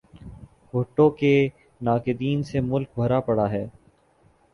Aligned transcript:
بھٹو 0.71 1.09
کے 1.09 1.33
ناقدین 1.81 2.43
سے 2.43 2.59
ملک 2.61 2.89
بھرا 2.95 3.19
پڑا 3.19 3.49
ہے۔ 3.51 3.65